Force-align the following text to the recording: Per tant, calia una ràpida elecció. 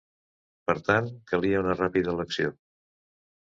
Per 0.69 0.75
tant, 0.87 1.11
calia 1.33 1.61
una 1.67 1.77
ràpida 1.85 2.17
elecció. 2.17 2.59